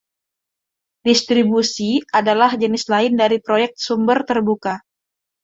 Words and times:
Distribusi 1.07 1.89
adalah 2.19 2.51
jenis 2.61 2.83
lain 2.93 3.13
dari 3.21 3.37
proyek 3.47 3.71
sumber 3.85 4.17
terbuka. 4.29 4.75